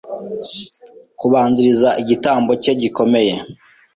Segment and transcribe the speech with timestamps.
[1.19, 3.33] kubanziriza igitambo cye gikomeye